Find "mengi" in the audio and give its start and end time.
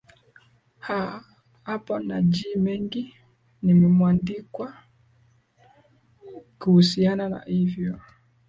2.55-3.15